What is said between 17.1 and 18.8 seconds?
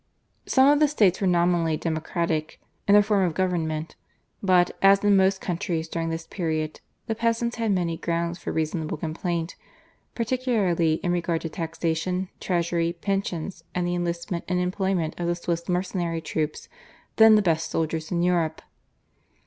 then the best soldiers in Europe.